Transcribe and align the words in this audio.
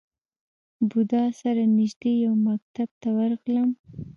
بودا 0.89 1.23
سره 1.41 1.61
نژدې 1.77 2.11
یو 2.25 2.33
مکتب 2.47 2.89
ته 3.01 3.09
ورغلم. 3.17 3.69